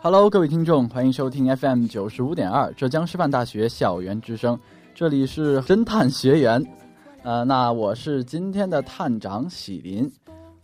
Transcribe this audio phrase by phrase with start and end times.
[0.00, 4.58] Hello，各位听众，欢迎收听 FM 九十五点二浙江师范大学校园之声，
[4.94, 6.64] 这里是侦探学员。
[7.22, 10.10] 呃，那我是今天的探长喜林。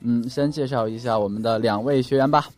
[0.00, 2.48] 嗯，先介绍一下我们的两位学员吧。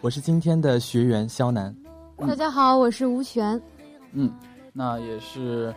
[0.00, 1.79] 我是今天的学员肖楠。
[2.20, 3.60] 大家好，我是吴璇。
[4.12, 4.30] 嗯，
[4.72, 5.74] 那也是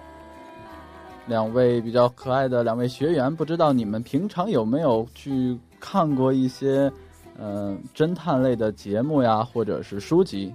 [1.26, 3.34] 两位比较可爱的两位学员。
[3.34, 6.92] 不知道你们平常有没有去看过一些？
[7.40, 10.54] 嗯，侦探类的节目呀，或者是书籍。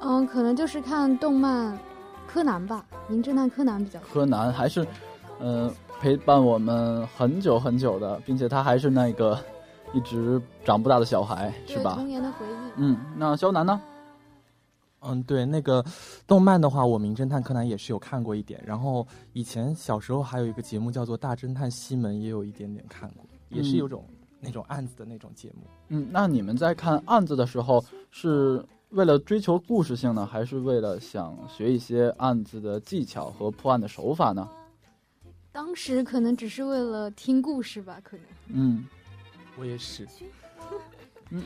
[0.00, 1.72] 嗯，可能就是看动漫
[2.26, 4.00] 《柯南》吧，《名侦探柯南》比较。
[4.00, 4.84] 柯南还是，
[5.38, 9.38] 嗯，陪伴我们很久很久的，并且他还是那个
[9.92, 11.94] 一直长不大的小孩，是吧？
[11.94, 12.70] 童年的回忆。
[12.76, 13.80] 嗯，那肖楠呢？
[15.00, 15.84] 嗯，对，那个
[16.26, 18.62] 动漫的话，我《名侦探柯南》也是有看过一点。
[18.66, 24.04] 然后以前小时候还有一个节目叫做《大侦探西门》，也有一点点看过，也是有种。
[24.42, 34.48] 那种案子的那种节目，嗯，那你们在看案子的时候，是为了追求故事性呢，还是为了想学一些案子的技巧和破案的手法呢？
[35.52, 38.26] 当时可能只是为了听故事吧，可能。
[38.48, 38.86] 嗯，
[39.58, 40.08] 我也是。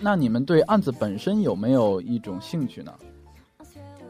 [0.01, 2.97] 那你们对案子本身有没有一种兴趣呢？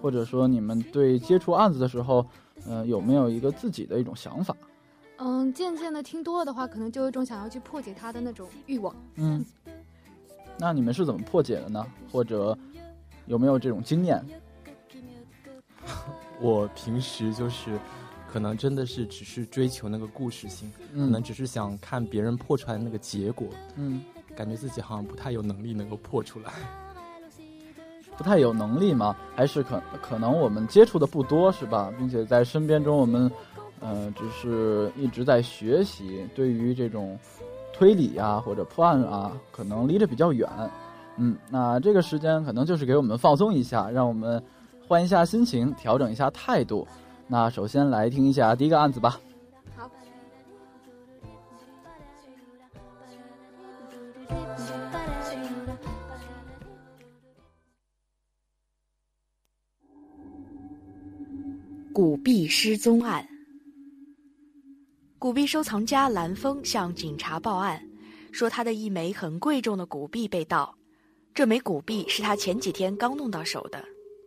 [0.05, 2.27] 或者说，你们对接触案子的时候，
[2.67, 4.55] 嗯，有没有一个自己的一种想法？
[5.17, 8.95] 嗯，渐渐的听多了的话，可能就有一种想要去破解它的那种欲望。
[9.15, 9.43] 嗯，
[10.59, 11.87] 那你们是怎么破解的呢？
[12.13, 12.55] 或者
[13.25, 14.23] 有没有这种经验？
[16.39, 17.79] 我平时就是，
[18.31, 23.49] 可能真的是只是追求那个故事性，可能只是想看别人破出来的那个结果。
[23.77, 24.05] 嗯，
[24.37, 26.53] 感觉自己好像不太有能力能够破出来。
[28.17, 29.15] 不太有能力吗？
[29.35, 31.93] 还是可可能我们接触的不多是吧？
[31.99, 33.31] 并且在身边中我们。
[33.87, 37.19] 嗯，只是一直在学习，对于这种
[37.71, 40.49] 推理啊或者破案啊，可能离着比较远。
[41.19, 44.43] 嗯，那这个时间可能就是给我们放松一下，让我们
[44.89, 46.89] 换一下心情，调整一下态度。
[47.27, 49.21] 那首先来听一下第一个案子吧。
[62.05, 63.27] 古币失踪案。
[65.19, 67.83] 古币收藏家蓝峰向警察报案，
[68.31, 70.77] 说他的一枚很贵重的古币被盗。
[71.33, 73.83] 这枚古币是他前几天刚弄到手的。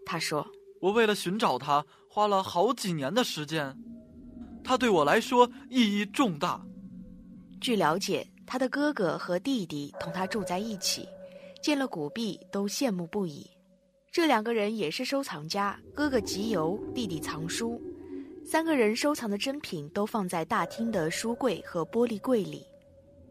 [0.07, 0.43] 他说
[0.81, 3.77] ：“我为了寻找它，花了好几年的时间。
[4.63, 6.59] 它对我来说意义重大。”
[7.61, 11.07] 据了解，他的哥哥和弟弟同他住在一起，
[11.61, 13.47] 见了古币都羡慕不已。
[14.17, 17.79] 这两个人也是收藏家，哥哥集邮，弟弟藏书。
[18.44, 22.66] 三个人收藏的珍品都放在大厅的书柜和玻璃柜里，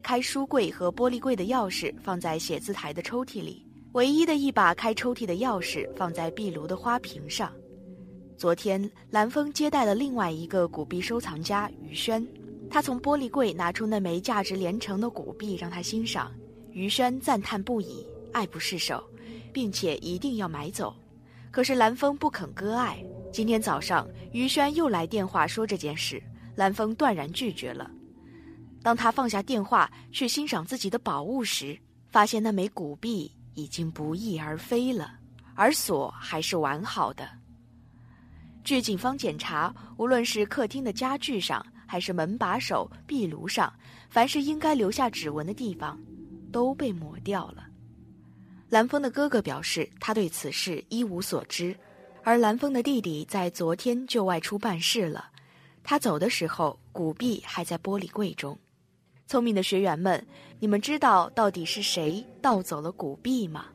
[0.01, 7.53] 开书柜和玻璃柜的钥匙放在写字台的抽屉里，唯一的一把开抽屉的钥匙放在壁炉的花瓶上。
[8.39, 12.25] 昨天，蓝峰接待了另外一个古币收藏家于轩，
[12.71, 16.33] 他从玻璃柜拿出那枚价值连城的古币让他欣赏，
[16.71, 19.03] 于轩赞叹不已，爱不释手，
[19.57, 20.95] 并且一定要买走。
[21.51, 23.03] 可是蓝峰不肯割爱。
[23.33, 26.23] 今天早上，于轩又来电话说这件事，
[26.57, 27.91] 蓝峰断然拒绝了。
[28.83, 31.75] 当他放下电话去欣赏自己的宝物时，
[32.11, 35.15] 发现那枚古币已经不翼而飞了，
[35.55, 37.27] 而锁还是完好的。
[38.63, 43.73] 据警方检查，无论是客厅的家具上，还是门把手、壁炉上，
[44.11, 45.99] 凡是应该留下指纹的地方，
[46.53, 47.65] 都被抹掉了。
[48.69, 51.77] 蓝峰的哥哥表示，他对此事一无所知。
[52.25, 55.31] 而蓝峰的弟弟在昨天就外出办事了，
[55.85, 58.59] 他走的时候，古币还在玻璃柜中。
[59.29, 60.27] 聪明的学员们，
[60.59, 63.67] 你们知道到底是谁盗走了古币吗？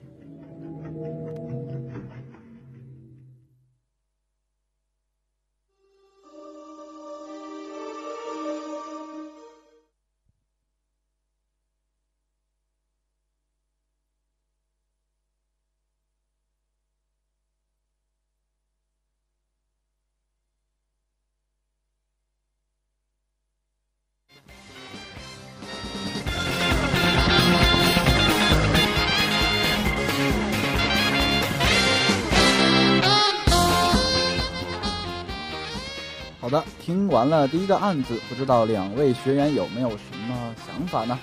[37.11, 41.19] 完了第一个案子，不知道两位学员有没有什么想法呢？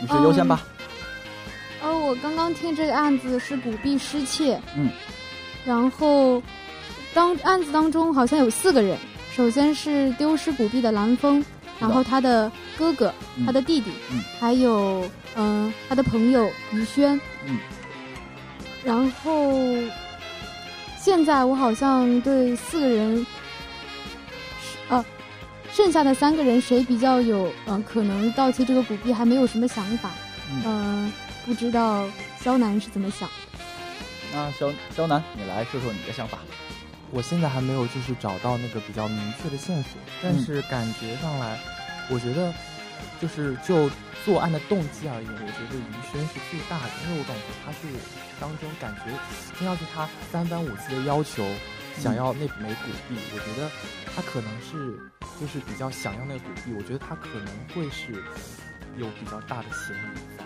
[0.00, 0.62] 女士优先吧。
[1.82, 4.88] 哦，我刚刚听这个案子是古币失窃，嗯，
[5.64, 6.40] 然后
[7.12, 8.96] 当案子当中好像有四个人，
[9.32, 11.44] 首先是丢失古币的蓝峰，
[11.80, 13.46] 然后他的哥哥、嗯。
[13.46, 14.22] 他的弟弟，嗯。
[14.38, 15.02] 还有
[15.34, 17.58] 嗯、呃他的朋友于轩，嗯，
[18.84, 19.52] 然后
[20.98, 23.26] 现在我好像对四个人是
[24.88, 25.04] 呃
[25.72, 30.10] 剩下的三个人谁比较有嗯、呃可能盗窃这个古币还没有什么想法，
[30.50, 31.12] 嗯嗯、
[31.46, 32.06] 不知道
[32.38, 33.28] 肖楠是怎么想。
[34.32, 36.38] 那肖肖楠，你来说说你的想法。
[37.10, 39.92] 我现在还没有就是找到那个比较明确的线索，
[40.22, 41.58] 但是感觉上来，
[42.08, 42.50] 我觉得
[43.20, 43.90] 就是就
[44.24, 47.78] 作案的动机而言，我觉得于轩是最大的，因为我感觉他是
[48.40, 49.12] 当中感觉
[49.58, 51.46] 听上去他三番五次的要求
[51.98, 53.70] 想要那枚古币，我觉得
[54.14, 54.98] 他可能是
[55.40, 58.12] 就是比较想要那个古币，我觉得他可能会是
[58.96, 60.44] 有比较大的嫌疑在，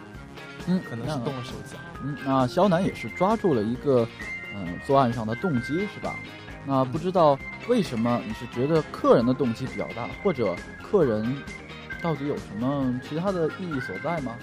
[0.67, 1.79] 嗯可能是动了手脚。
[2.03, 4.07] 嗯，那肖楠也是抓住了一个
[4.55, 6.17] 嗯作案上的动机是吧？
[6.67, 7.39] 那不知道
[7.69, 11.43] 为什么你是觉得客人的动机比较大，或者客人
[12.03, 14.37] 到底有什么其他的意义所在吗？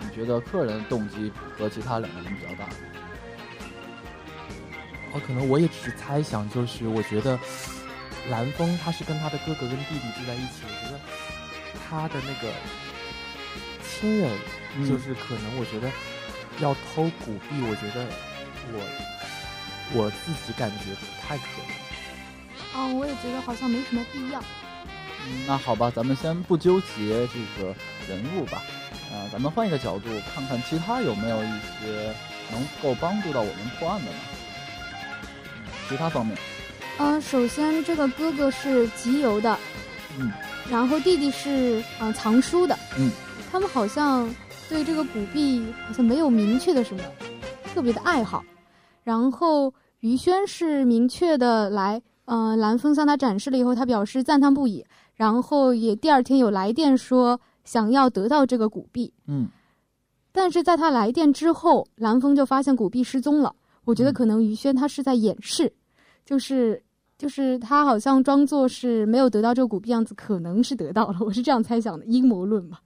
[0.00, 2.66] 你觉得客人的动机和其他两个人比较大？
[5.12, 7.38] 哦，可能我也只是猜想，就是我觉得
[8.28, 11.00] 蓝峰他是跟他的哥哥跟弟弟住在一起，我觉得
[11.88, 12.52] 他的那个
[13.82, 14.30] 亲人，
[14.76, 15.90] 嗯就是可能我觉得
[16.60, 18.06] 要偷古币，我觉得
[18.72, 18.80] 我
[19.92, 21.76] 我自己感觉不太可能。
[22.76, 24.38] 嗯，我也觉得好像没什么必要。
[24.38, 27.74] 嗯，那好吧，咱们先不纠结这个
[28.08, 28.62] 人物吧，
[29.12, 32.14] 啊、咱们换一个角度看看其他有没有一些
[32.52, 34.18] 能够帮助到我们破案的呢？
[35.90, 36.38] 嗯其他方面，
[36.98, 39.58] 嗯、首先这个哥哥是集邮的，
[40.18, 40.30] 嗯，
[40.70, 43.10] 然后弟弟是嗯、呃藏书的，嗯，
[43.50, 44.32] 他们好像
[44.68, 47.02] 对这个古币好像没有明确的什么
[47.74, 48.44] 特别的爱好。
[49.02, 59.12] 然后于轩是明确的来，嗯、蓝峰向他展示了以后，他表示赞叹不已，然后也第二天有来电说想要得到这个古币。
[59.26, 59.48] 嗯
[60.30, 63.52] 但是在他来电之后，蓝峰就发现古币失踪了。
[63.84, 65.72] 我觉得嗯可能于轩他是在掩饰，
[66.24, 66.82] 就是
[67.18, 71.18] 就是他好像装作是没有得到这个古币样子，可能是得到了。
[71.20, 72.82] 我是这样猜想的，阴谋论吧。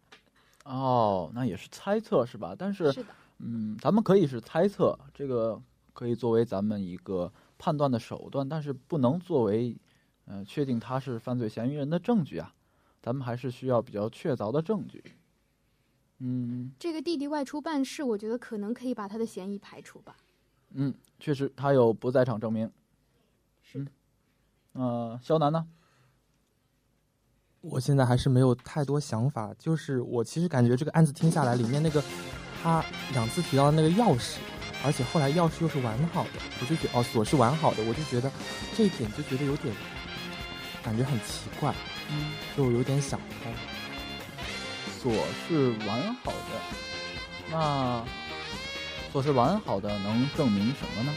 [0.64, 2.55] 哦，那也是猜测是吧？
[2.58, 5.60] 但是，是的，嗯，咱们可以是猜测，这个
[5.93, 9.76] 可以作为咱们一个判断的手段，但是不能作为，
[10.24, 12.55] 呃，确定他是犯罪嫌疑人的证据啊。
[13.03, 15.05] 咱们还是需要比较确凿的证据。
[16.20, 20.17] 嗯这个弟弟外出办事，我觉得可能可以把他的嫌疑排除吧。
[20.72, 22.70] 嗯，确实他有不在场证明。
[24.74, 25.66] 呃，肖楠呢？
[27.60, 32.02] 我现在还是没有太多想法，就是我其实感觉这个案子听下来，里面那个
[32.62, 34.36] 他两次提到的那个钥匙，
[34.84, 38.31] 而且后来钥匙又是完好的，我就觉哦锁是完好的，我就觉得
[38.76, 39.74] 这一点就觉得有点
[40.82, 41.74] 感觉很奇怪，
[42.10, 43.54] 嗯，就有点想不通。
[45.00, 45.12] 锁
[45.46, 46.60] 是完好的，
[47.50, 48.04] 那
[49.12, 51.14] 锁是完好的能证明什么呢？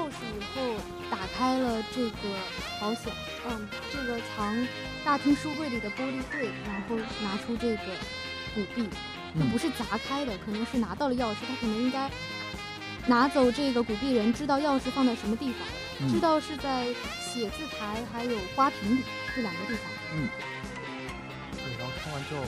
[0.00, 0.80] 到钥匙以后
[1.10, 2.16] 打开了这个
[2.80, 3.12] 保险，
[3.46, 4.66] 嗯，这个藏
[5.04, 7.82] 大厅书柜里的玻璃柜，然后拿出这个
[8.54, 8.88] 古币，
[9.34, 9.50] 它嗯。
[9.50, 12.10] 不是砸开的，可能是拿到了钥匙，他可能应该
[13.06, 15.60] 拿走这个古币人知道钥匙放在什么地方，
[16.00, 16.10] 嗯。
[16.10, 16.86] 知道是在
[17.20, 19.02] 写字台还有花瓶里
[19.36, 19.82] 这两个地方。
[20.14, 20.26] 嗯。
[21.52, 22.42] 对，然后看完之后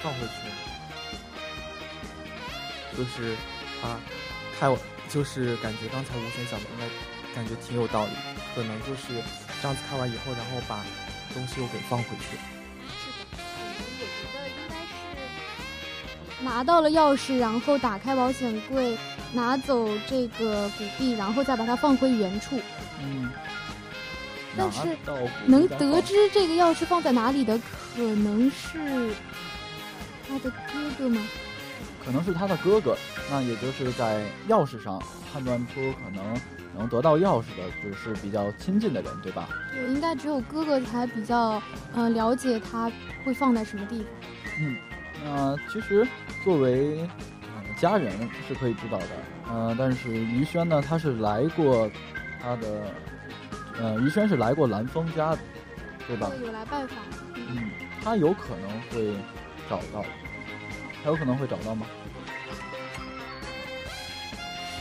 [0.00, 0.32] 放回去，
[2.96, 3.34] 就是
[3.82, 3.98] 他
[4.60, 4.78] 开我，
[5.08, 6.86] 就是感觉刚才吴璇讲的应该
[7.34, 8.12] 感觉挺有道理，
[8.54, 9.22] 可能就是
[9.62, 10.84] 这样子看完以后，然后把
[11.32, 12.36] 东西又给放回去。
[12.88, 13.42] 是的，
[13.78, 14.74] 我觉得应该
[16.38, 18.96] 是，拿到了钥匙，然后打开保险柜，
[19.32, 22.60] 拿走这个古币，然后再把它放回原处。
[23.00, 23.30] 嗯，
[24.56, 24.96] 但是
[25.46, 27.58] 能得知这个钥匙放在哪里的，
[27.94, 29.14] 可能是
[30.28, 31.26] 他的哥哥吗？
[32.06, 32.96] 可能是他的哥哥，
[33.28, 36.40] 那也就是在钥匙上判断出可能
[36.78, 39.48] 能得到钥匙的，只是比较亲近的人，对吧？
[39.72, 41.60] 对，应该只有哥哥才比较
[41.94, 42.88] 呃了解他
[43.24, 44.06] 会放在什么地方。
[44.60, 44.76] 嗯，
[45.24, 46.06] 那其实
[46.44, 47.00] 作为
[47.42, 48.12] 呃家人
[48.46, 49.06] 是可以知道的，
[49.50, 51.90] 呃，但是于轩呢，他是来过
[52.40, 52.82] 他的，
[53.80, 55.38] 呃，于轩是来过蓝峰家的，
[56.06, 56.30] 对吧？
[56.38, 56.98] 对，有来拜访。
[57.34, 57.68] 嗯，
[58.00, 59.12] 他有可能会
[59.68, 60.04] 找到，
[61.06, 61.86] 他有可能会找到吗？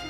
[0.02, 0.08] 是，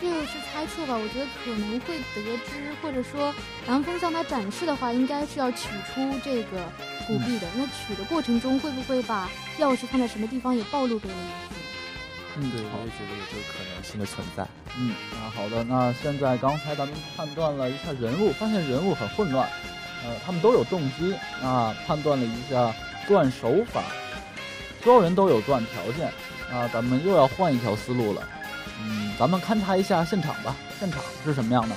[0.00, 0.96] 这个是猜测吧？
[0.96, 3.34] 我觉得可能会得知，或者说
[3.66, 6.72] 蓝风向他展示的话，应该是要取出这个
[7.06, 7.46] 古币的。
[7.54, 9.28] 那取的过程中，会不会把
[9.58, 11.60] 钥匙放在什么地方也暴露给了于轩？
[12.36, 14.48] 嗯，对，我也觉得有这个可能性的存在。
[14.78, 19.46] 嗯，那好的，那现在刚才咱们判断了一下人物，发现人物很混乱，
[20.02, 22.74] 呃，他们都有动机那，判断了一下
[23.06, 23.84] 作案手法，
[24.82, 26.08] 所有人都有断条件，
[26.50, 28.28] 啊，咱们又要换一条思路了，
[28.82, 31.76] 嗯，咱们勘察一下现场吧，现场是什么样的？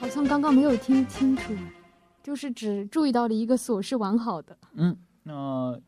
[0.00, 1.54] 好像刚刚没有听清楚，
[2.22, 4.56] 就是只注意到了一个锁是完好的。
[4.74, 5.78] 嗯，那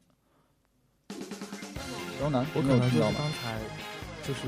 [2.19, 3.01] 刁南，我可能就是？
[3.01, 3.59] 刚才
[4.27, 4.41] 就是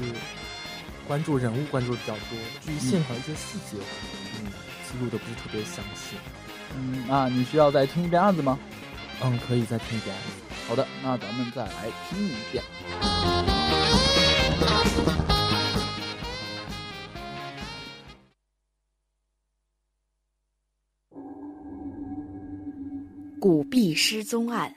[1.06, 3.76] 关注人物关注的比较多，至于现场一些细节，
[4.36, 4.46] 嗯，
[4.88, 6.16] 记录的不是特别详细。
[6.74, 8.58] 嗯，那你需要再听一遍案子吗？
[9.22, 10.14] 嗯，可以再听一遍。
[10.68, 12.62] 好的，那咱们再来听一遍。
[23.40, 24.74] 古币失踪案。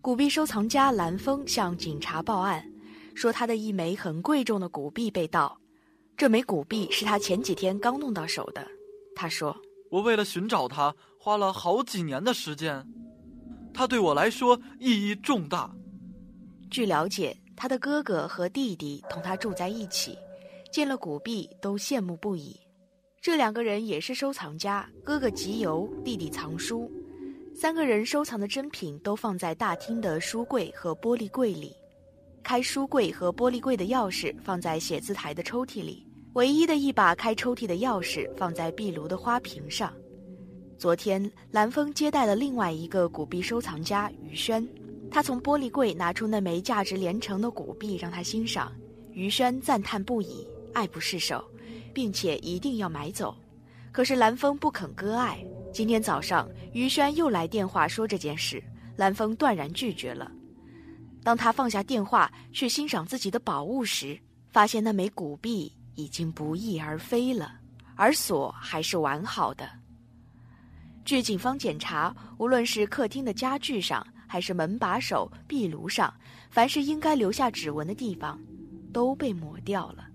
[0.00, 2.68] 古币收藏家蓝峰向警察报案，
[3.14, 5.56] 说他的一枚很贵重的古币被盗。
[6.16, 8.66] 这枚古币是他前几天刚弄到手的。
[9.14, 9.56] 他说
[9.92, 12.82] 我为了寻找它，花了好几年的时间，
[13.74, 15.70] 它对我来说意义重大。
[16.72, 20.16] ：“据了解，他的哥哥和弟弟同他住在一起，
[20.72, 22.58] 见了古币都羡慕不已。
[23.20, 26.90] 这两个人也是收藏家，哥哥集邮，弟弟藏书。
[27.54, 31.76] 三个人收藏的珍品都放在大厅的书柜和玻璃柜里。
[32.42, 39.92] 开书柜和玻璃柜的钥匙放在写字台的抽屉里，唯一的一把开抽屉的钥匙放在壁炉的花瓶上。
[40.78, 44.66] 昨天，蓝峰接待了另外一个古币收藏家于轩，
[45.10, 48.72] 他从玻璃柜拿出那枚价值连城的古币让他欣赏，
[49.12, 51.44] 于轩赞叹不已，爱不释手，
[51.92, 53.36] 并且一定要买走。
[53.92, 55.38] 可是蓝峰不肯割爱。
[55.70, 58.62] 今天早上，于轩又来电话说这件事，
[58.96, 60.32] 蓝峰断然拒绝了。
[61.22, 64.18] 当他放下电话去欣赏自己的宝物时，
[64.50, 67.52] 发现那枚古币已经不翼而飞了，
[67.94, 69.68] 而锁还是完好的。
[71.04, 76.12] 据警方检查，无论是客厅的家具上，还是门把手、壁炉上，
[76.50, 78.40] 凡是应该留下指纹的地方，
[78.92, 80.06] 都被抹掉了。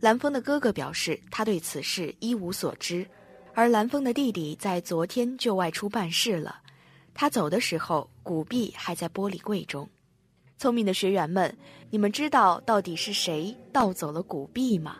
[0.00, 3.06] 蓝峰的哥哥表示，他对此事一无所知，
[3.54, 6.60] 而蓝峰的弟弟在昨天就外出办事了。
[7.14, 9.88] 他走的时候，古币还在玻璃柜中。
[10.62, 11.52] 聪明的学员们，
[11.90, 14.98] 你们知道到底是谁盗走了古币吗？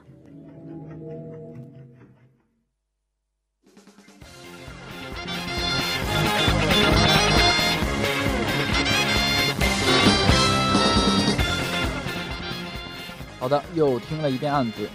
[13.39, 14.91] 好的，又听了一遍案子，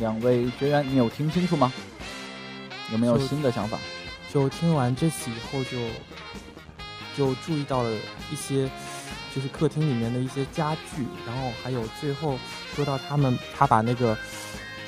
[0.00, 1.72] 两位学员，你有听清楚吗？
[2.90, 3.78] 有没有新的想法？
[4.34, 5.78] 就听完这次以后就，
[7.16, 7.96] 就注意到了
[8.32, 8.68] 一些，
[9.38, 12.36] 就是客厅里面的一些家具，然后还有最后
[12.74, 14.18] 说到他们他把那个，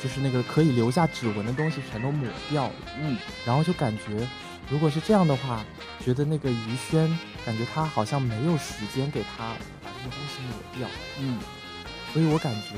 [0.02, 3.16] 就是那个可以留下指纹的东西全都抹掉了，嗯，
[3.46, 4.26] 然后就感觉，
[4.68, 5.64] 如果是这样的话，
[6.04, 7.16] 觉得那个于轩，
[7.46, 9.54] 感觉他好像没有时间给他
[9.84, 10.88] 把这个东西抹掉，
[11.20, 11.38] 嗯，
[12.12, 12.74] 所以我感觉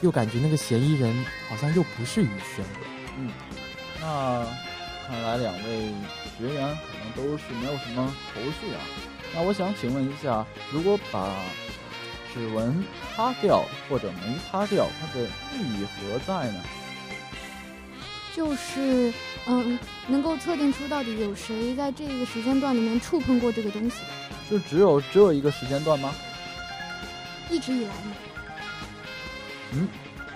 [0.00, 3.32] 又感觉那个嫌疑人好像又不是于轩的。
[4.00, 4.44] 那
[5.06, 5.92] 看来两位
[6.36, 8.82] 学员可能都是没有什么头绪啊。
[9.34, 11.34] 那我想请问一下，如果把
[12.34, 12.84] 指纹
[13.16, 15.24] 擦掉或者没擦掉，它的
[15.54, 16.62] 意义何在呢？
[18.34, 19.12] 就是
[19.46, 23.96] 嗯，能够测定出到底有谁在这个时间段里面触碰过这个东西，
[24.50, 26.14] 就只有只有一个时间段吗？
[27.50, 28.14] 一直以来呢。
[29.72, 29.88] 嗯，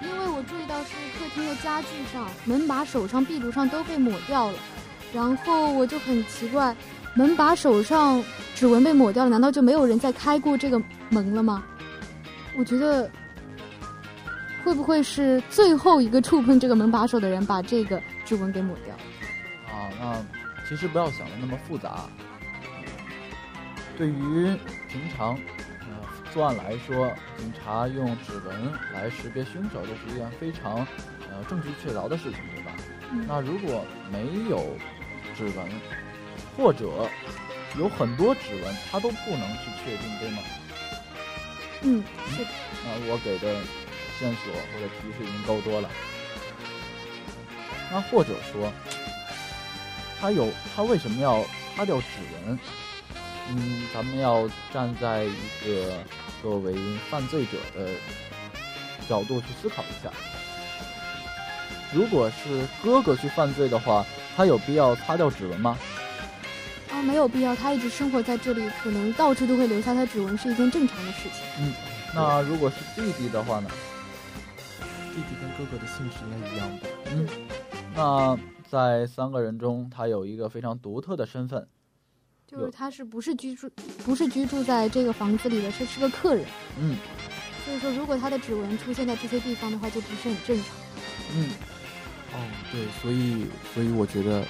[0.02, 4.58] 因为我注意到是客厅的家具上、门把手上、壁炉上都被抹掉了，
[5.14, 6.76] 然后我就很奇怪，
[7.16, 8.22] 门把手上
[8.54, 11.64] 指纹被抹掉了，难道就没有人再开过这个门了吗？
[12.58, 13.10] 我觉得
[14.62, 18.94] 会不会是最后一个触碰这个门把手的人把这个指纹给抹掉？
[19.74, 22.04] 啊，那其实不要想的那么复杂。
[23.96, 24.54] 对于
[24.88, 25.34] 平常
[25.80, 25.86] 呃
[26.34, 30.86] 作案来说，警察用指纹来识别凶手，这是一件非常
[31.30, 32.72] 呃证据确凿的事情，对吧？
[33.10, 34.76] 嗯那如果没有
[35.34, 35.66] 指纹，
[36.56, 37.08] 或者
[37.78, 40.38] 有很多指纹，它都不能去确定，对吗？
[41.82, 42.50] 嗯，是的。
[42.84, 43.60] 那我给的
[44.18, 45.90] 线索或者提示已经够多了。
[47.92, 48.72] 那或者说，
[50.20, 51.44] 他有他为什么要
[51.74, 52.06] 擦掉指
[52.46, 52.58] 纹？
[53.50, 55.92] 嗯，咱们要站在一个
[56.42, 56.74] 作为
[57.10, 57.90] 犯罪者的
[59.08, 60.10] 角度去思考一下。
[61.92, 64.04] 如果是哥哥去犯罪的话，
[64.36, 65.78] 他有必要擦掉指纹吗？
[66.96, 71.42] 啊，没有必要，他一直生活在这里，可能到处都会留下他指纹，是一件正常的事情。
[71.60, 71.74] 嗯
[72.14, 73.68] 那如果是弟弟的话呢？
[75.14, 76.86] 弟弟跟哥哥的姓氏应该一样吧？
[77.12, 77.28] 嗯，
[77.94, 78.38] 那
[78.70, 81.68] 在三个人中，他有一个非常独特的身份。
[82.46, 83.68] 就是他是不是居住
[84.02, 86.46] 不是居住在这个房子里的，是是个客人。
[86.80, 86.96] 嗯
[87.66, 90.66] 所以说，如果他的指纹出现在这些地方的话，就不是很正常。
[91.34, 91.50] 嗯，
[92.32, 92.38] 哦，
[92.72, 94.42] 对，所以所以我觉得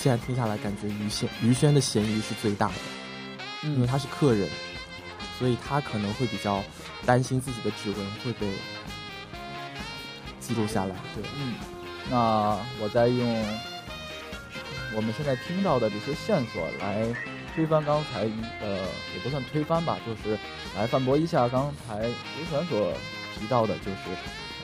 [0.00, 2.74] 现在听下来，感觉于轩于轩的嫌疑是最大的，
[3.64, 4.48] 因为嗯他是客人，
[5.36, 6.62] 所以他可能会比较
[7.04, 8.46] 担心自己的指纹会被
[10.38, 10.94] 记录下来。
[11.16, 11.54] 对，嗯，
[12.08, 13.44] 那我再用
[14.94, 17.04] 我们现在听到的这些线索来
[17.56, 18.82] 推翻刚才一呃，
[19.14, 20.38] 也不算推翻吧，就是
[20.76, 22.92] 来反驳一下刚才刘璇所
[23.36, 23.98] 提到的，就是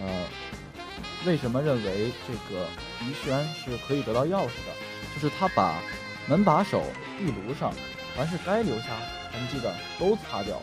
[0.01, 0.27] 呃，
[1.27, 2.69] 为什么认为这个
[3.03, 4.94] 于轩是可以得到钥匙的？
[5.15, 5.77] 就是他把
[6.27, 6.83] 门把手、
[7.19, 7.73] 壁炉上
[8.17, 8.87] 凡是该留下
[9.33, 10.63] 痕迹的都擦掉了，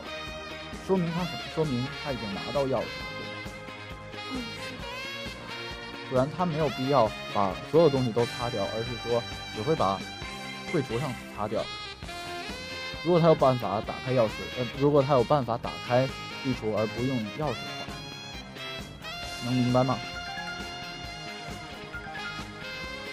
[0.85, 1.39] 说明他什么？
[1.55, 2.83] 说明他已经拿到钥匙了，
[4.31, 4.45] 对吧？
[6.09, 9.23] 不然他没有必要把所有东西都擦掉，而是说
[9.55, 9.99] 只会把
[10.71, 11.63] 柜橱上擦掉。
[13.03, 16.07] 如果他有办法打开钥匙，呃，如果他有办法打开
[16.43, 17.85] 壁橱而不用钥匙的话，
[19.45, 19.97] 能明白吗？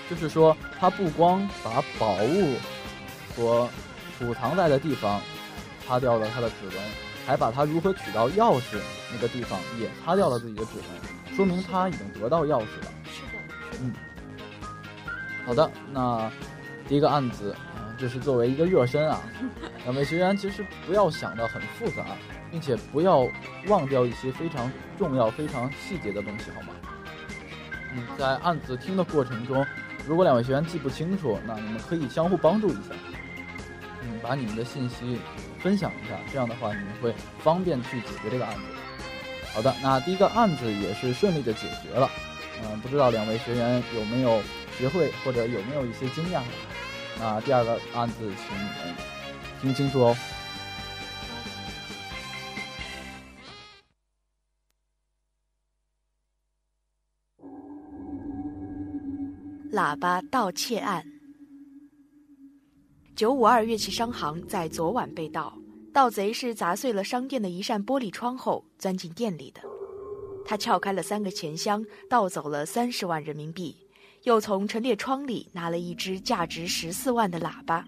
[0.09, 2.55] 就是说，他不光把宝物
[3.35, 3.69] 所
[4.19, 5.21] 储藏在的地方
[5.87, 6.77] 擦掉了他的指纹，
[7.27, 8.79] 还把他如何取到钥匙
[9.13, 12.93] 那个地方也擦掉了自己的指纹，说明他已经得到钥匙了。
[13.05, 13.39] 是的。
[13.81, 13.93] 嗯
[15.47, 16.31] 好的，那
[16.87, 19.21] 第一个案子啊、这是作为一个热身啊，
[19.85, 22.05] 两位学员其实不要想的很复杂，
[22.51, 23.27] 并且不要
[23.67, 26.75] 忘掉一些非常重要、非常细节的东西，好吗？
[27.95, 29.65] 嗯，在案子听的过程中，
[30.09, 32.95] 如果两位学员记不清楚，那你们可以相互帮助一下，
[34.03, 35.21] 嗯，把你们的信息
[35.61, 38.61] 分享一下，这样的话你们会方便去解决这个案子。
[39.53, 42.09] 好的，那第一个案子也是顺利的解决了。
[42.63, 44.41] 嗯，不知道两位学员有没有
[44.79, 46.41] 学会或者有没有一些经验？
[47.21, 48.97] 那第二个案子，请你们
[49.61, 50.17] 听清楚哦。
[59.79, 61.05] 喇叭盗窃案。
[63.15, 65.57] 九五二乐器商行在昨晚被盗，
[65.95, 69.61] 盗贼是砸碎了商店的一扇玻璃窗后钻进店里的。
[70.45, 73.77] 他撬开了三个钱箱，盗走了三十万人民币，
[74.25, 77.85] 又从陈列窗里拿了一只价值十四万的喇叭，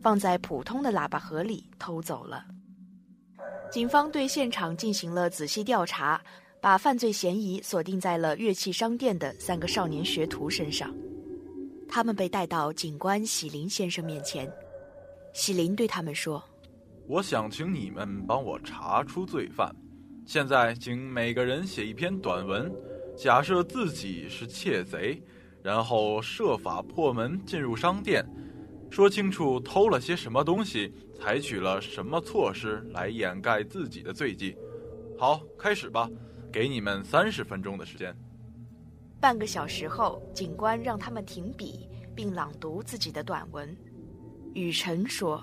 [0.00, 2.44] 放在普通的喇叭盒里偷走了。
[3.70, 6.20] 警方对现场进行了仔细调查，
[6.60, 10.92] 把犯罪嫌疑锁定在了乐器商店的三个少年学徒身上。
[11.94, 14.50] 他们被带到警官喜林先生面前，
[15.34, 16.42] 喜林对他们说
[17.06, 19.70] 我想请你们帮我查出罪犯。
[20.24, 22.72] 现在，请每个人写一篇短文，
[23.14, 25.22] 假设自己是窃贼，
[25.62, 28.24] 然后设法破门进入商店，
[28.88, 34.56] 说清楚偷了些什么东西，采取了什么措施来掩盖自己的罪迹。
[35.18, 36.08] 好，开始吧，
[36.50, 38.16] 给你们三十分钟的时间。
[39.22, 43.74] ：“半个小时后，警官让他们停笔，并朗读自己的短文。”
[44.52, 45.40] 雨辰说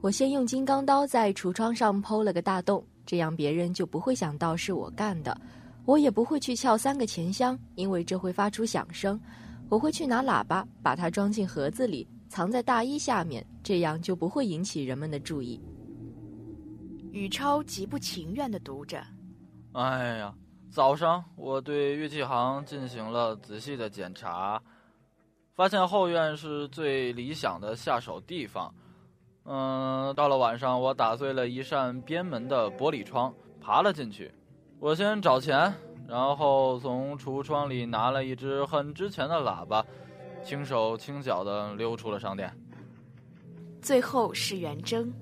[0.00, 5.36] 我先用金刚刀在橱窗上剖了个大洞，这样别人就不会想到是我干的。
[5.84, 9.20] 我也不会去撬三个钱箱，因为这会发出响声。
[9.68, 15.60] 我会去拿喇叭，把它装进盒子里，藏在大衣下面，这样就不会引起人们的注意。
[17.10, 19.02] ：“宇超极不情愿地读着。
[19.72, 20.32] 哎呀，
[20.70, 24.62] 早上我对乐器行进行了仔细的检查，
[25.54, 28.72] 发现后院是最理想的下手地方。
[29.44, 34.30] 嗯，到了晚上，我打碎了一扇边门的玻璃窗，爬了进去。
[34.78, 35.72] 我先找钱，
[36.06, 39.84] 然后从橱窗里拿了一只很值钱的喇叭，
[40.44, 42.52] 轻手轻脚地溜出了商店。
[43.80, 45.12] 最后是元征。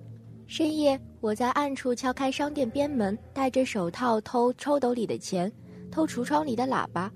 [0.48, 5.52] 深夜，我在暗处敲开商店边门，戴着手套偷抽斗里的钱，
[5.90, 7.12] 偷橱窗里的喇叭。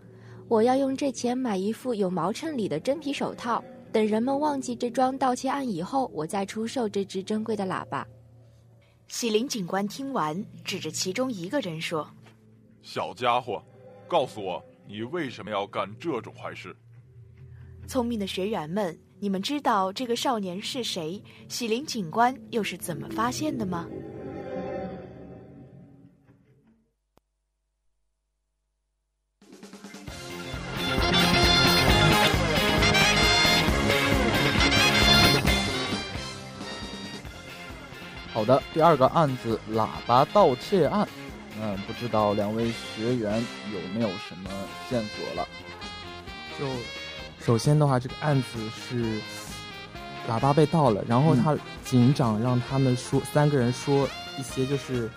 [0.49, 3.63] 我要用这钱买一副有毛衬里的真皮手套。
[3.93, 8.07] 等人们忘记这桩盗窃案以后，我再出售这只珍贵的喇叭。
[9.07, 12.09] 喜林警官听完，指着其中一个人说
[12.83, 13.63] ：“小家伙，
[14.09, 16.75] 告诉我，你为什么要干这种坏事？”
[17.87, 18.97] 聪明的学员们。
[19.23, 21.23] 你们知道这个少年是谁？
[21.47, 23.87] 喜林警官又是怎么发现的吗？
[38.33, 41.07] 好的，第二个案子——喇叭盗窃案。
[41.61, 44.49] 嗯，不知道两位学员有没有什么
[44.89, 45.47] 线索了？
[46.59, 46.65] 就。
[47.45, 49.19] 首先的话，这个案子是
[50.29, 54.07] 喇叭被盗了，然后他警长让他们说三个人说
[54.39, 55.11] 一些，就是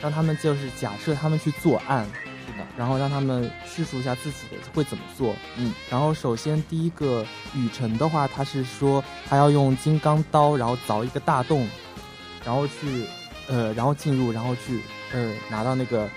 [0.00, 2.04] 让他们就是假设他们去作案，
[2.44, 5.34] 是的，然后让他们叙述一下自己的会怎么做。
[5.56, 11.66] 嗯，然后首先第一个雨辰的话，他是说他要用金刚刀，然后凿一个大洞，
[12.44, 13.06] 然后去
[13.46, 16.08] 呃，然后进入，然后去呃拿到那个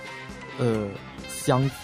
[0.57, 0.87] 呃
[1.29, 1.75] 箱子，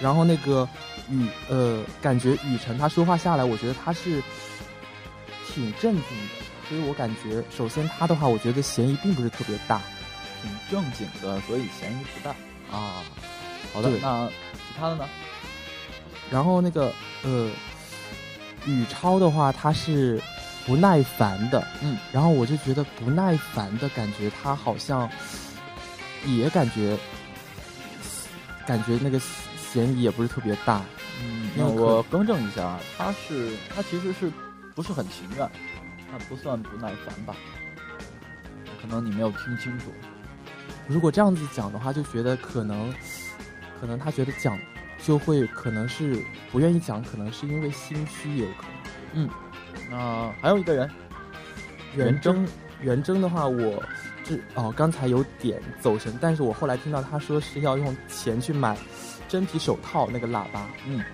[0.00, 0.68] 然后那个。
[1.10, 4.22] 雨呃，感觉雨辰他说话下来，我觉得他是
[5.46, 9.80] 挺镇静的，所以我感觉首先他的话，我觉得嫌疑并不是特别大，
[10.42, 12.30] 挺正经的，所以嫌疑不大
[12.76, 13.02] 啊。
[13.72, 15.08] 好的，那其他的呢？
[16.30, 16.92] 然后那个
[17.22, 17.50] 呃，
[18.66, 20.20] 宇超的话，他是
[20.66, 25.08] 不耐烦的，嗯，然后我就觉得不耐烦的感觉，他好像
[26.24, 26.98] 也感觉
[28.66, 29.20] 感觉那个
[29.72, 30.82] 嫌疑也不是特别大。
[31.22, 34.30] 嗯，那我更正一下啊，他是他其实是
[34.74, 35.50] 不是很情愿，
[36.12, 37.34] 那不算不耐烦吧？
[38.80, 39.86] 可能你没有听清楚。
[40.86, 42.94] 如果这样子讲的话，就觉得可能，
[43.80, 44.58] 可能他觉得讲
[45.02, 48.70] 就会可能是不愿意讲，可能是因为心虚，有可能。
[49.14, 49.30] 嗯，
[49.90, 50.90] 那还有一个人，
[51.94, 52.46] 元征，
[52.82, 53.82] 元征的话，我
[54.22, 58.76] 这哦刚才有点走神，但是我后来听到他说是要用钱去买。
[59.36, 61.04] 真皮手套那个喇叭，嗯，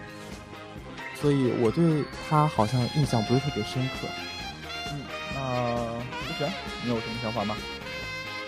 [1.21, 4.07] 所以我对他好像印象不是特别深刻。
[4.93, 5.01] 嗯，
[5.35, 5.41] 那
[5.99, 6.49] 吴璇，
[6.85, 7.57] 你有什么想法吗？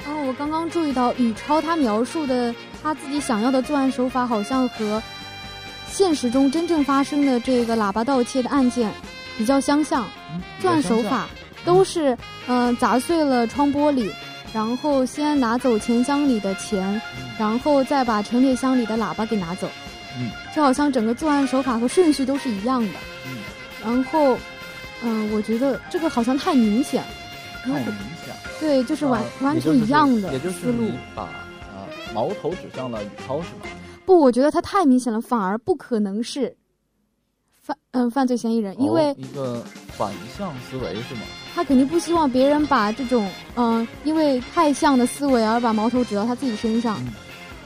[0.06, 5.02] 啊，我刚刚注意到宇超他描述的他自己想要的作案手法，好像和
[5.88, 8.92] 现实中真正发生的这个喇叭盗窃的案件
[9.36, 10.06] 比较相像。
[10.60, 11.26] 作案手法
[11.64, 14.08] 都是嗯砸碎了窗玻璃。
[14.52, 17.02] 然后先拿走钱箱里的钱，
[17.38, 19.68] 然后再把陈列箱里的喇叭给拿走。
[20.18, 22.98] 嗯，就好像整个作案手法和顺序都是一样的。
[23.26, 23.38] 嗯，
[23.82, 24.38] 然后，
[25.02, 27.02] 嗯，我觉得这个好像太明显。
[27.64, 27.84] 太明
[28.24, 28.34] 显。
[28.60, 30.90] 对，就是完完全一样的思路。
[31.14, 33.66] 把啊矛头指向了宇超是吗？
[34.06, 36.54] 不，我觉得他太明显了，反而不可能是
[37.60, 41.22] 犯嗯犯罪嫌疑人，因为一个反向思维是吗？
[41.54, 47.00] 他肯定不希望别人把这种嗯，因为太像的思维而把矛头指到他自己身上，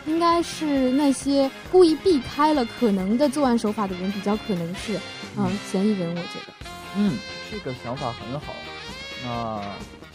[0.08, 4.98] 应该是那些故意避开了可能的作案手法的人比较可能是
[5.36, 6.54] 嗯嫌疑人，我觉得。
[6.96, 7.18] 嗯，
[7.52, 8.54] 这个想法很好。
[9.22, 9.62] 那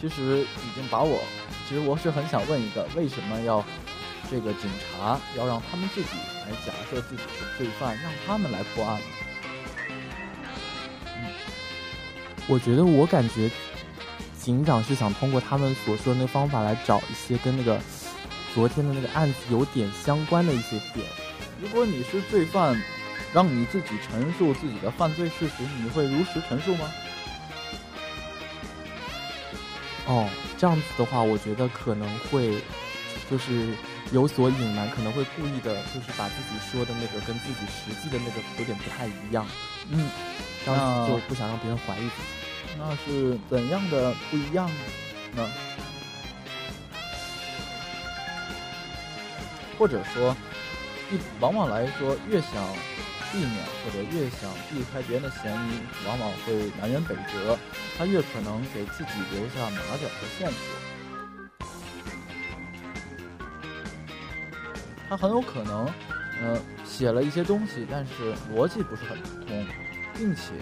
[0.00, 1.22] 其实已经把我，
[1.68, 3.64] 其实我是很想问一个，为什么要
[4.28, 6.08] 这个警察要让他们自己
[6.44, 9.06] 来假设自己是罪犯，让他们来破案呢？
[11.06, 11.30] 嗯？
[12.48, 13.48] 我觉得，我感觉
[14.38, 17.80] 警长是想通过他们所说的那个方法来找一些跟那个
[18.54, 21.04] 昨天的那个案子有点相关的一些点。
[21.60, 22.80] 如果你是罪犯，
[23.32, 26.88] 让你自己陈述自己的犯罪事实，你会如实陈述吗？
[30.06, 32.62] 哦，这样子的话，我觉得可能会
[33.30, 33.74] 就是
[34.12, 39.44] 有所隐瞒，可能会故意的，就是把自己说的那个跟自己实际的那个有点不太一样。
[39.90, 40.08] 嗯。
[40.64, 44.66] 这样子就不想让别人怀疑自己，那是怎样的不一样
[45.36, 45.46] 呢？
[49.78, 50.34] 或者说，
[51.10, 52.52] 一往往来说，越想
[53.32, 53.50] 避免
[53.84, 57.58] 或者越想避开别人的嫌疑，往往会南辕北辙，
[57.98, 60.58] 他越可能给自己留下马脚和线索。
[65.08, 65.86] 他很有可能，
[66.40, 69.66] 呃，写了一些东西，但是逻辑不是很通。
[70.16, 70.52] 并且，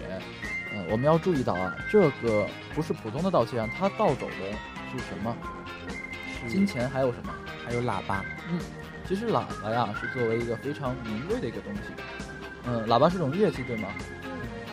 [0.72, 4.50] 呃，我们要注意到啊，这个不是普通的盗窃案，他盗走的
[4.90, 5.36] 是什么？
[6.48, 7.34] 金钱还有什么？
[7.62, 8.24] 还有喇叭。
[8.48, 8.58] 嗯，
[9.12, 11.80] 其实喇叭呀是作为一个非常名贵的一个东西。
[12.64, 13.90] 嗯，喇叭是种乐器，对吗？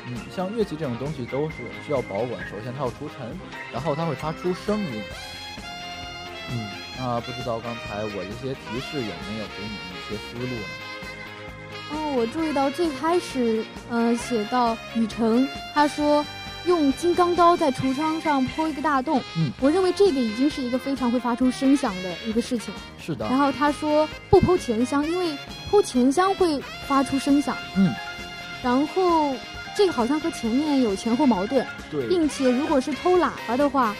[0.08, 2.39] 嗯，像乐器这种东西都是需要保管。
[2.47, 3.38] 首先它要除尘，
[3.73, 5.04] 然后它会发出声音。
[6.52, 10.63] 嗯，那不知道刚才我这些提示有没有给你一些思路呢？
[11.91, 16.25] 哦，我注意到最开始，呃，写到雨辰，他说
[16.65, 19.22] 用金刚刀在橱窗上剖一个大洞。
[19.38, 22.74] 嗯，我认为这个已经是一个非常会发出声响的一个事情。
[23.00, 23.28] 是的。
[23.28, 25.38] 然后他说不剖钱箱，因为
[25.72, 27.56] 剖钱箱会发出声响。
[27.76, 27.93] 嗯。
[28.62, 29.34] 然后
[29.76, 31.65] 这个好像和前面有前后矛盾。
[31.89, 32.08] 对。
[32.08, 33.95] 并且如果是偷喇叭的话，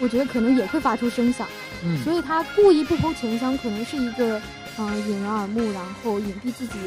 [0.00, 1.46] 我觉得可能也会发出声响。
[1.84, 2.02] 嗯。
[2.02, 4.40] 所以他故意不剖钱箱，可能是一个
[4.78, 6.78] 嗯掩人耳目，然后隐蔽自己。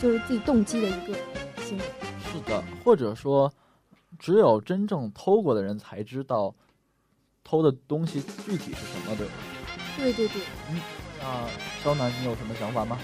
[0.00, 1.12] 就是自己动机的一个
[1.62, 1.84] 行为。
[2.32, 3.52] 是的，或者说，
[4.20, 6.54] 只有真正偷过的人才知道
[7.42, 9.32] 偷的东西具体是什么，对吧？
[9.96, 10.42] 对对对。
[10.70, 10.80] 嗯，
[11.18, 11.48] 那
[11.82, 12.98] 肖楠，你有什么想法吗？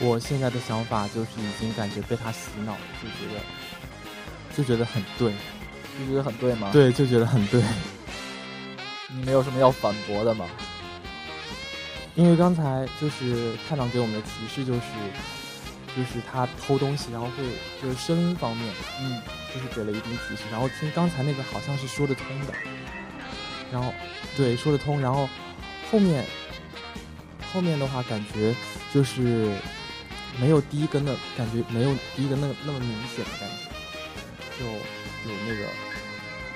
[0.00, 3.40] 我现在的想法就是已经感觉被他洗脑了，就觉得
[4.56, 5.32] 就觉得很对，
[5.98, 6.70] 就觉得很对吗？
[6.72, 7.62] 对，就觉得很对。
[9.14, 10.48] 你没有什么要反驳的吗？
[12.14, 14.80] 因为刚才就是探长给我们的提示就是。
[15.94, 17.44] 就是他偷东西，然后会
[17.82, 19.20] 就是声音方面，嗯，
[19.54, 20.44] 就是给了一定提示。
[20.50, 22.54] 然后听刚才那个好像是说得通的，
[23.72, 23.92] 然后
[24.36, 25.28] 对说得通，然后
[25.90, 26.24] 后面
[27.52, 28.54] 后面的话感觉
[28.92, 29.54] 就是
[30.40, 35.68] 没有第一个那感觉没有第一个那那么明显的感觉，就有那个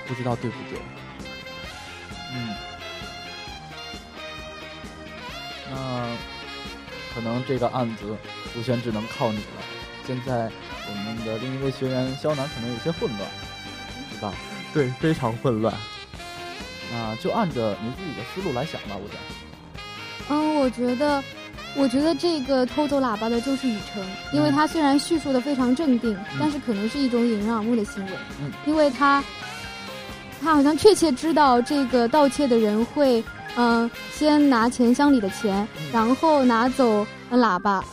[0.07, 0.79] 不知道对不对，
[2.33, 2.55] 嗯，
[5.71, 6.17] 那
[7.13, 8.15] 可能这个案子。
[8.57, 9.61] 吴轩只能靠你了。
[10.07, 10.49] 现在
[10.89, 13.29] 我们的另一位学员肖楠可能有些混乱，
[14.13, 14.33] 是吧？
[14.73, 15.73] 对，非常混乱。
[16.91, 19.17] 那就按着你自己的思路来想吧，我想。
[20.29, 21.23] 嗯，我觉得，
[21.75, 28.11] 我觉得这个偷走喇叭的就是雨辰，因为他虽然叙述的非常镇定，但是可能是一种引人耳目的行为。
[28.41, 29.23] 嗯，因为他，
[30.41, 33.23] 他好像确切知道这个盗窃的人会，
[33.55, 37.83] 嗯，先拿钱箱里的钱，然后拿走喇叭。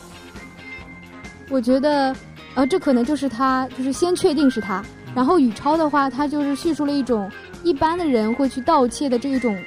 [1.49, 2.15] 我觉得，
[2.55, 4.83] 呃，这可能就是他，就是先确定是他。
[5.13, 7.31] 然后宇超的话，他就是叙述了一种
[7.63, 9.57] 一般的人会去盗窃的这一种，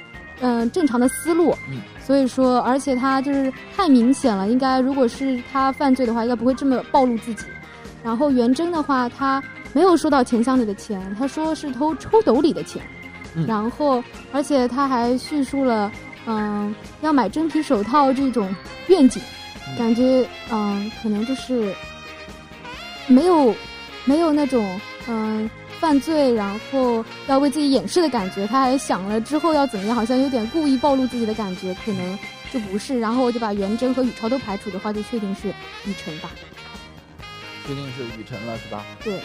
[0.41, 1.55] 嗯，正常的思路。
[1.69, 1.79] 嗯。
[1.99, 7.45] 所以说，而且他就是太明显了，应该如果是他犯罪的话，应该不会这么暴露自己。
[8.03, 12.81] 然后元贞的话，他没有说到钱箱里的钱，他说是偷抽斗里的钱。
[13.35, 13.45] 嗯。
[13.45, 15.91] 然后，而且他还叙述了，
[16.25, 18.49] 嗯，要买真皮手套这种
[18.87, 19.21] 愿景。
[19.77, 21.71] 感觉嗯，可能就是
[23.09, 23.53] 没有
[24.05, 28.47] 没有那种嗯犯罪，然后要为自己掩饰的感觉。
[28.47, 32.19] 他还想了之后要怎么样，好像有点故意暴露自己的感觉，可能
[32.53, 32.99] 就不是。
[32.99, 35.49] 然后我就把元贞和宇超都排除的话，就确定是
[35.85, 36.29] 雨辰吧。
[37.67, 38.85] 确定是雨辰了，是吧？
[39.03, 39.19] 对。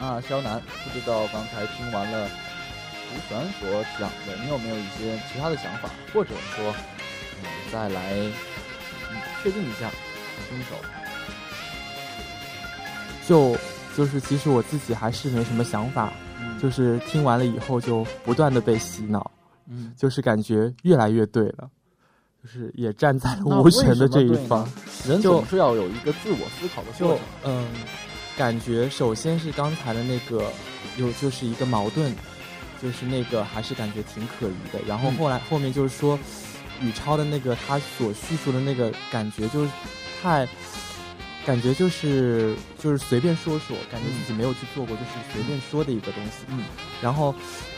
[0.00, 2.28] 嗯啊，肖楠，不知道刚才听完了
[3.10, 6.74] 吴璇所讲的，你有没有一些其他的想法，或者说
[7.42, 8.02] 嗯再来？
[9.42, 9.90] 确定一下，
[10.48, 10.76] 凶手。
[13.28, 13.54] 就
[13.94, 16.10] 就是其实我自己还是没什么想法，
[16.60, 19.30] 就是听完了以后就不断的被洗脑，
[19.68, 21.68] 嗯，就是感觉越来越对了，
[22.42, 24.66] 就是也站在了无权的这一方。
[25.06, 27.18] 人总是要有一个自我思考的过程。
[27.44, 27.68] 嗯，
[28.34, 30.50] 感觉首先是刚才的那个
[30.96, 32.10] 有就是一个矛盾，
[32.82, 34.80] 就是那个还是感觉挺可疑的。
[34.86, 36.18] 然后后来后面就是说。
[36.80, 39.70] 宇超的那个他所叙述的那个感觉就是
[40.22, 40.46] 太，
[41.48, 46.44] 感觉就是就是随便说说，感觉自己没有去做过，就是随便说的一个东西。
[46.48, 46.62] 嗯，
[47.00, 47.34] 然后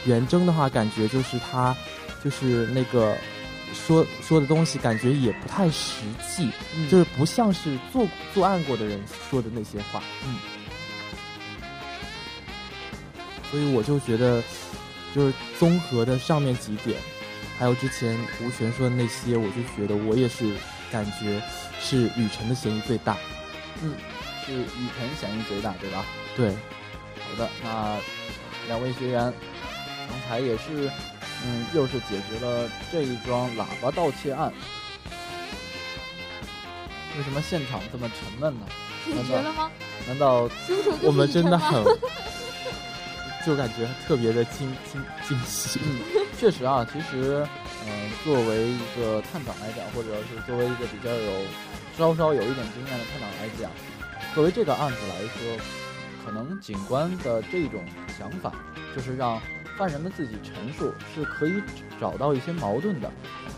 [0.06, 1.72] 元征的话，感觉就是他
[2.24, 3.16] 就是那个
[3.72, 6.02] 说说的东西，感觉也不太实
[6.34, 6.50] 际，
[6.90, 10.02] 就是不像是做作案过的人说的那些话。
[10.24, 10.34] 嗯，
[13.52, 14.42] 所以我就觉得，
[15.14, 16.98] 就是综合的上面几点。
[17.56, 20.56] 还有之前吴璇说的那些，我就觉得我也是
[20.90, 21.40] 感觉
[21.80, 23.16] 是雨辰的嫌疑最大。
[23.82, 23.94] 嗯，
[24.44, 26.04] 是雨辰嫌疑最大，对吧？
[26.36, 26.50] 对。
[26.50, 27.96] 好的，那
[28.66, 29.32] 两位学员
[30.08, 30.90] 刚才也是，
[31.44, 34.52] 嗯，又是解决了这一桩喇叭盗窃案。
[37.16, 38.66] 为什么现场这么沉闷呢？
[39.04, 39.70] 解决了吗？
[40.06, 40.48] 难道
[41.02, 41.84] 我们真的很？
[43.46, 45.80] 就感觉特别的惊惊惊喜。
[45.82, 46.00] 嗯，
[46.38, 47.46] 确实啊，其实，
[47.86, 51.32] 嗯，作为一个探长来讲，或者是作为一个比较有
[52.00, 53.70] 稍稍有一点经验的探长来讲，
[54.34, 55.58] 作为这个案子来说，
[56.24, 57.84] 可能警官的这种
[58.18, 58.54] 想法
[58.96, 59.38] 就是让
[59.76, 61.62] 犯人们自己陈述是可以
[62.00, 63.12] 找到一些矛盾的，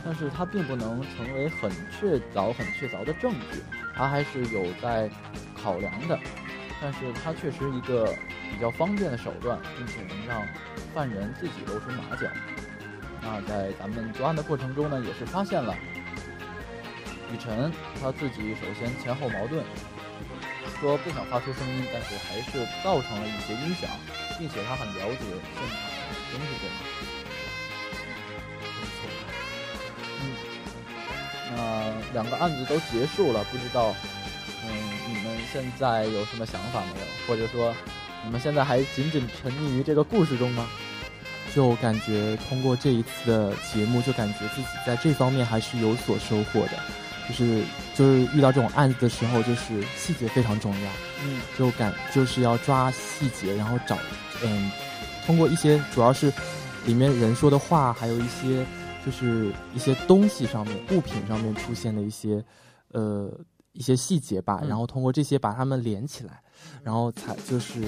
[0.04, 3.62] 但是它并不能成为很确凿、很确凿的证据，
[3.94, 5.08] 它还是有在
[5.62, 6.18] 考量的。
[6.80, 8.06] 但是它确实一个
[8.50, 10.42] 比较方便的手段，并且能让
[10.92, 12.26] 犯人自己露出马脚。
[13.22, 15.72] 那在咱们作案的过程中呢，也是发现了
[17.32, 19.64] 雨辰他自己首先前后矛盾，
[20.78, 23.88] 说不想发出声音，但是还是造成了一些音响，
[24.38, 25.96] 并且他很了解现场的
[26.30, 26.76] 东西，对吗？
[30.20, 30.36] 嗯，
[31.56, 33.94] 那两个案子都结束了，不知道，
[34.66, 34.68] 嗯，
[35.08, 37.06] 你们现在有什么想法没有？
[37.26, 37.74] 或者说，
[38.24, 40.68] 你们现在还仅仅沉溺于这个故事中吗？
[41.54, 46.72] 就感觉通过这一次的节目，就感觉自己在这方面还是有所收获的，
[47.28, 47.62] 就是
[47.94, 50.90] 就是遇到这种案子的时候，就是细节非常重要，
[51.24, 53.96] 嗯，就感就是要抓细节，然后找，
[54.44, 54.70] 嗯，
[55.26, 56.32] 通过一些主要是
[56.86, 58.64] 里面人说的话，还有一些
[59.04, 62.44] 就是一些东西上面物品上面出现的一些
[62.92, 63.30] 呃
[63.72, 66.40] 一些细节吧，嗯然后通过这些把它们连起来，
[66.82, 67.80] 然后才就是。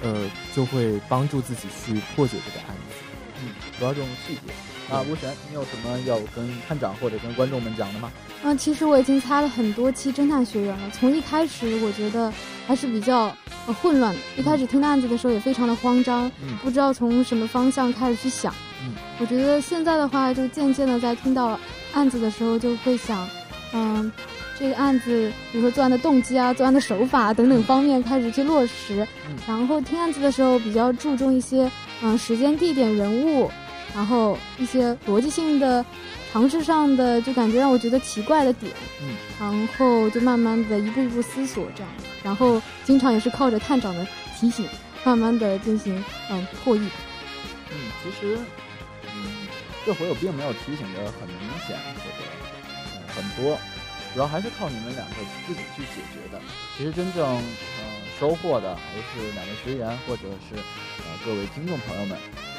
[0.00, 2.94] 呃，就会帮助自己去破解这个案子。
[3.42, 4.94] 嗯，主要这种细节。
[4.94, 8.08] 啊，吴璇，你有什么要跟探长或者跟观众们讲的吗？
[8.44, 10.90] 嗯，其实我已经猜了很多期侦探学员了。
[10.92, 12.32] 从一开始，我觉得
[12.66, 13.34] 还是比较
[13.66, 14.20] 呃混乱的。
[14.36, 18.54] 一开始听到案子的时候，也非常的慌张，嗯不知道从什么方向开始去想。
[18.84, 21.58] 嗯，我觉得现在的话，就渐渐的在听到
[21.92, 23.28] 案子的时候，就会想，
[23.72, 24.10] 嗯，
[24.56, 29.06] 这个案子，比如说作案的动机啊、作案的手法啊等等方面开始去落实。
[29.28, 31.68] 嗯然后听案子的时候，比较注重一些
[32.02, 33.50] 嗯时间、地点、人物，
[33.94, 35.84] 然后一些逻辑性的、
[36.32, 38.72] 常识上的，就感觉让我觉得奇怪的点。
[39.00, 41.90] 嗯，然后就慢慢的一步一步思索这样，
[42.22, 44.06] 然后经常也是靠着探长的
[44.38, 44.68] 提醒，
[45.04, 46.80] 慢慢的进行嗯破译。
[47.70, 48.38] 嗯，其实，
[49.04, 49.46] 嗯，
[49.86, 52.24] 这回我并没有提醒的很明显或者
[52.92, 53.58] 嗯很多，
[54.12, 55.14] 主要还是靠你们两个
[55.46, 56.40] 自己去解决的。
[56.76, 57.40] 其实真正呃
[58.18, 62.18] 收获的还是两位学员或者是呃各位听众朋友们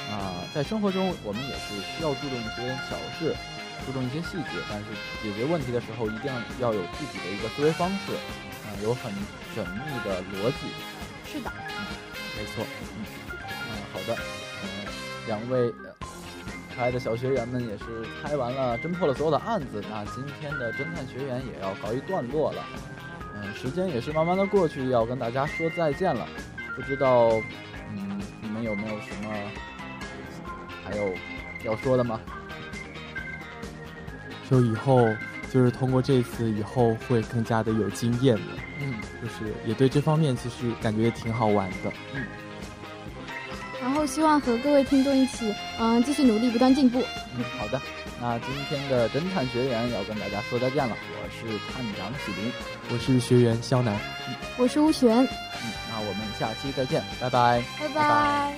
[0.09, 3.35] 啊、在生活中我们也是需要注重一些小事，
[3.85, 4.85] 注重一些细节，但是
[5.23, 9.11] 解决问题的时候一定要有自己的一个思维方式，啊、有很
[9.55, 10.67] 缜密的逻辑。
[11.25, 11.85] 是的，嗯
[12.37, 12.65] 没错，
[12.97, 14.17] 嗯，嗯，好的，
[14.63, 14.67] 嗯，
[15.27, 16.07] 两位呃
[16.75, 22.63] 可爱的小学员们也是猜完了，侦破了所有的案子，那今天的侦探学员也要告一段落了。
[23.35, 26.27] 嗯，时间也是慢慢的过去，要跟大家说再见了。
[26.75, 27.29] 不知道，
[27.89, 29.33] 嗯，你们有没有什么
[30.85, 31.13] 还有
[31.63, 32.19] 要说的吗？
[34.49, 35.07] 就以后
[35.51, 41.91] 就是通过这次以后会更加的有经验了，嗯，就是也对这方面其实感觉也挺好玩的。
[42.15, 42.25] 嗯
[43.81, 47.01] 然后希望和各位听众一起嗯继续努力，不断进步。
[47.37, 47.81] 嗯，好的。
[48.21, 52.51] 那今天的侦探学员要跟大家说再见了，我是探长喜林，
[52.91, 53.97] 我是学员肖楠。
[54.57, 55.27] 我是吴璇，嗯，
[55.89, 57.63] 那我们下期再见，拜拜。
[57.79, 58.53] 拜拜拜